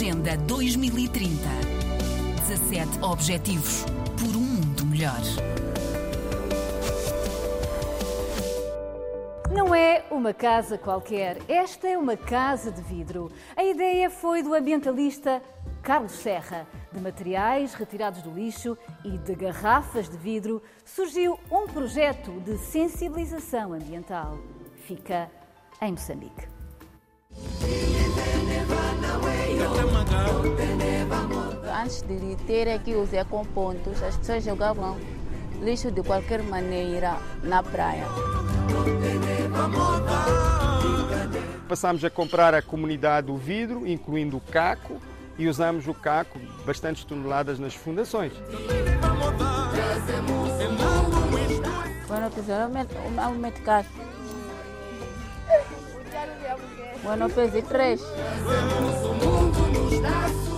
[0.00, 1.28] Agenda 2030.
[2.48, 3.84] 17 Objetivos
[4.18, 5.20] por um mundo melhor.
[9.54, 13.30] Não é uma casa qualquer, esta é uma casa de vidro.
[13.54, 15.42] A ideia foi do ambientalista
[15.82, 16.66] Carlos Serra.
[16.90, 23.74] De materiais retirados do lixo e de garrafas de vidro surgiu um projeto de sensibilização
[23.74, 24.38] ambiental.
[24.86, 25.30] Fica
[25.82, 26.49] em Moçambique.
[31.82, 34.96] Antes de ter aqui os ecopontos, as pessoas jogavam
[35.62, 38.04] lixo de qualquer maneira na praia.
[41.68, 45.00] Passamos a comprar à comunidade o vidro, incluindo o caco,
[45.38, 48.32] e usamos o caco, bastantes toneladas, nas fundações.
[52.08, 53.34] Bueno, que geralmente, o meu
[57.02, 58.00] 193.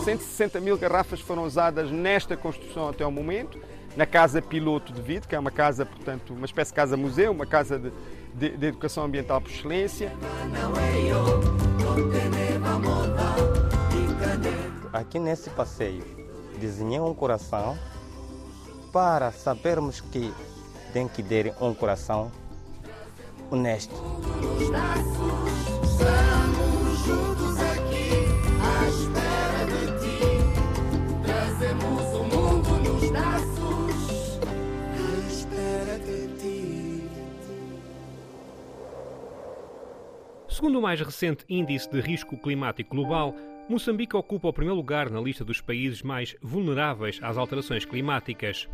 [0.05, 3.59] 160 mil garrafas foram usadas nesta construção até o momento,
[3.97, 7.47] na Casa Piloto de vidro que é uma casa, portanto, uma espécie de casa-museu, uma
[7.47, 7.93] casa de,
[8.35, 10.13] de, de educação ambiental por excelência.
[14.93, 16.05] Aqui nesse passeio,
[16.59, 17.79] desenhei um coração
[18.93, 20.33] para sabermos que
[20.93, 22.31] tem que ter um coração
[23.51, 23.95] honesto.
[40.53, 43.35] Segundo o mais recente Índice de Risco Climático Global,
[43.71, 48.69] Moçambique ocupa o primeiro lugar na lista dos países mais vulneráveis às alterações climáticas.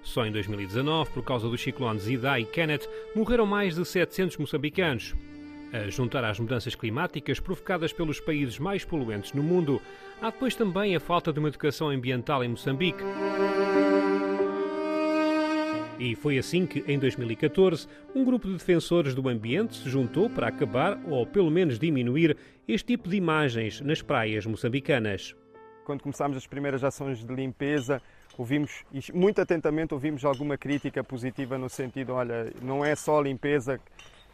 [0.00, 5.12] Só em 2019, por causa dos ciclones Idai e Kenneth, morreram mais de 700 moçambicanos.
[5.72, 9.82] A juntar às mudanças climáticas provocadas pelos países mais poluentes no mundo,
[10.22, 13.02] há depois também a falta de uma educação ambiental em Moçambique.
[15.98, 20.48] E foi assim que, em 2014, um grupo de defensores do ambiente se juntou para
[20.48, 22.36] acabar, ou pelo menos diminuir,
[22.66, 25.36] este tipo de imagens nas praias moçambicanas.
[25.84, 28.02] Quando começámos as primeiras ações de limpeza,
[28.36, 33.78] ouvimos, muito atentamente, ouvimos alguma crítica positiva no sentido, olha, não é só a limpeza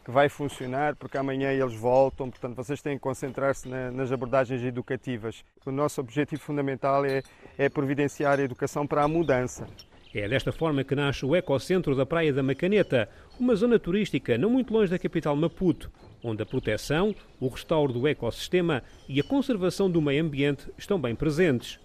[0.03, 4.63] que vai funcionar, porque amanhã eles voltam, portanto vocês têm que concentrar-se na, nas abordagens
[4.63, 5.45] educativas.
[5.67, 7.23] O nosso objetivo fundamental é,
[7.59, 9.67] é providenciar a educação para a mudança.
[10.13, 14.51] É desta forma que nasce o Ecocentro da Praia da Macaneta, uma zona turística não
[14.51, 15.89] muito longe da capital Maputo,
[16.21, 21.15] onde a proteção, o restauro do ecossistema e a conservação do meio ambiente estão bem
[21.15, 21.79] presentes.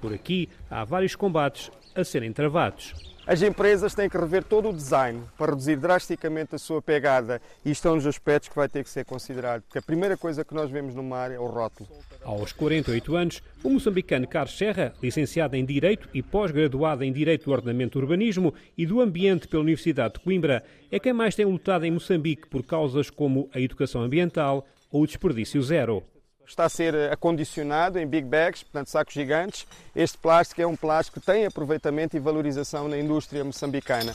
[0.00, 2.94] Por aqui há vários combates a serem travados.
[3.26, 7.70] As empresas têm que rever todo o design para reduzir drasticamente a sua pegada e
[7.70, 10.44] isto é um dos aspectos que vai ter que ser considerado, porque a primeira coisa
[10.44, 11.88] que nós vemos no mar é o rótulo.
[12.22, 17.52] Aos 48 anos, o moçambicano Carlos Serra, licenciado em Direito e pós-graduado em Direito do
[17.52, 21.90] Ordenamento Urbanismo e do Ambiente pela Universidade de Coimbra, é quem mais tem lutado em
[21.90, 26.02] Moçambique por causas como a educação ambiental ou o desperdício zero
[26.46, 29.66] está a ser acondicionado em big bags, portanto sacos gigantes.
[29.94, 34.12] Este plástico é um plástico que tem aproveitamento e valorização na indústria moçambicana.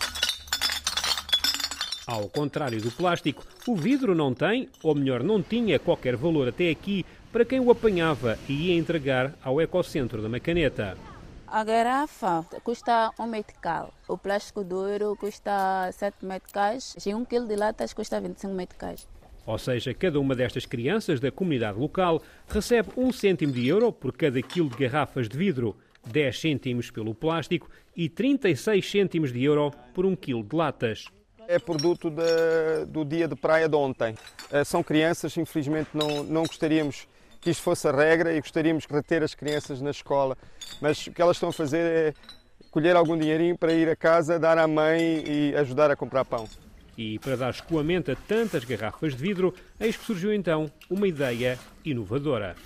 [2.08, 6.70] Ao contrário do plástico, o vidro não tem, ou melhor, não tinha qualquer valor até
[6.70, 10.98] aqui para quem o apanhava e ia entregar ao ecocentro da Macaneta.
[11.46, 17.56] A garrafa custa um meticais, o plástico duro custa 7 meticais e um quilo de
[17.56, 19.08] latas custa 25 meticais.
[19.50, 24.16] Ou seja, cada uma destas crianças da comunidade local recebe um cêntimo de euro por
[24.16, 29.72] cada quilo de garrafas de vidro, 10 cêntimos pelo plástico e 36 cêntimos de euro
[29.92, 31.06] por um quilo de latas.
[31.48, 34.14] É produto de, do dia de praia de ontem.
[34.64, 37.08] São crianças, infelizmente não, não gostaríamos
[37.42, 40.38] que isto fosse a regra e gostaríamos de reter as crianças na escola,
[40.80, 42.14] mas o que elas estão a fazer é
[42.70, 46.48] colher algum dinheirinho para ir a casa, dar à mãe e ajudar a comprar pão.
[47.02, 51.58] E para dar escoamento a tantas garrafas de vidro, eis que surgiu então uma ideia
[51.86, 52.58] inovadora.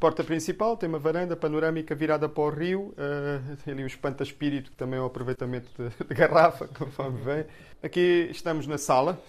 [0.00, 4.78] Porta principal tem uma varanda panorâmica virada para o rio, uh, ali um espanta-espírito que
[4.78, 7.44] também é o aproveitamento de, de garrafa, conforme vem.
[7.82, 9.22] Aqui estamos na sala,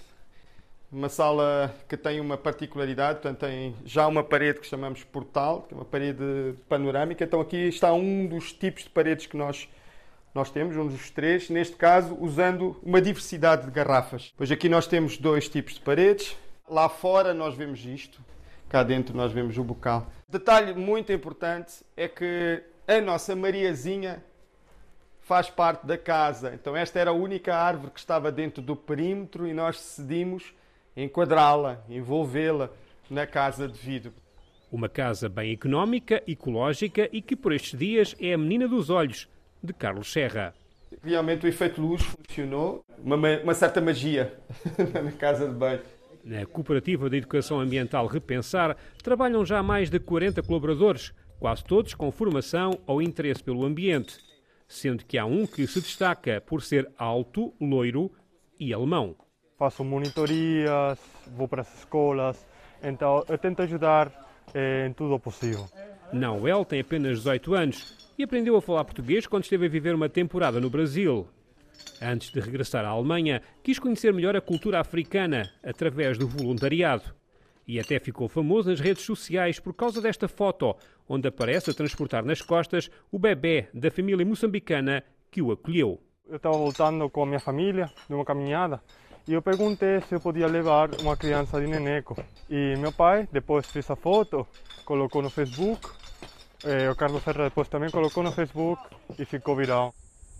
[0.89, 5.73] uma sala que tem uma particularidade, portanto tem já uma parede que chamamos portal, que
[5.73, 7.25] é uma parede panorâmica.
[7.25, 9.67] Então aqui está um dos tipos de paredes que nós
[10.33, 14.33] nós temos, um dos três, neste caso usando uma diversidade de garrafas.
[14.37, 16.37] Pois aqui nós temos dois tipos de paredes.
[16.69, 18.21] Lá fora nós vemos isto,
[18.69, 20.09] cá dentro nós vemos o bocal.
[20.29, 24.23] Detalhe muito importante é que a nossa Mariazinha
[25.19, 26.53] faz parte da casa.
[26.53, 30.53] Então esta era a única árvore que estava dentro do perímetro e nós decidimos
[30.95, 32.69] enquadrá-la, envolvê-la
[33.09, 34.13] na casa de vidro.
[34.71, 39.27] Uma casa bem económica, ecológica e que por estes dias é a menina dos olhos
[39.61, 40.53] de Carlos Serra.
[41.03, 44.33] Realmente o efeito luz funcionou, uma, uma certa magia
[45.03, 45.81] na casa de banho.
[46.23, 52.11] Na Cooperativa de Educação Ambiental Repensar trabalham já mais de 40 colaboradores, quase todos com
[52.11, 54.17] formação ou interesse pelo ambiente,
[54.67, 58.11] sendo que há um que se destaca por ser alto, loiro
[58.59, 59.15] e alemão.
[59.57, 60.99] Faço monitorias,
[61.35, 62.45] vou para as escolas,
[62.83, 64.11] então eu tento ajudar
[64.53, 65.67] eh, em tudo o possível.
[66.13, 70.07] Nauel tem apenas 18 anos e aprendeu a falar português quando esteve a viver uma
[70.07, 71.27] temporada no Brasil.
[71.99, 77.15] Antes de regressar à Alemanha, quis conhecer melhor a cultura africana através do voluntariado.
[77.67, 80.75] E até ficou famoso nas redes sociais por causa desta foto,
[81.09, 85.99] onde aparece a transportar nas costas o bebê da família moçambicana que o acolheu.
[86.29, 88.83] Eu estava voltando com a minha família de uma caminhada
[89.27, 92.15] e eu perguntei se eu podia levar uma criança de neneco.
[92.47, 94.45] E meu pai depois fez a foto,
[94.85, 95.89] colocou no Facebook,
[96.63, 98.81] eh, o Carlos Serra depois também colocou no Facebook
[99.17, 99.93] e ficou viral.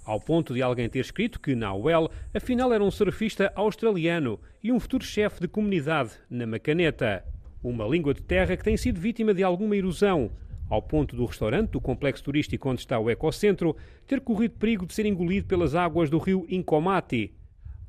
[0.03, 4.79] Ao ponto de alguém ter escrito que Nauel afinal era um surfista australiano e um
[4.79, 7.23] futuro chefe de comunidade na Macaneta.
[7.63, 10.31] Uma língua de terra que tem sido vítima de alguma erosão,
[10.69, 13.75] ao ponto do restaurante do complexo turístico onde está o Ecocentro
[14.07, 17.35] ter corrido perigo de ser engolido pelas águas do rio Incomati.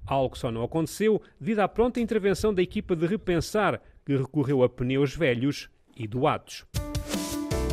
[0.04, 4.62] Algo que só não aconteceu devido à pronta intervenção da equipa de Repensar, que recorreu
[4.62, 6.66] a pneus velhos e doados.